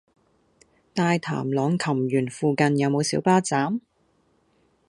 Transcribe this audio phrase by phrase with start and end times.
[0.95, 3.79] 大潭浪琴園附近有無小巴站？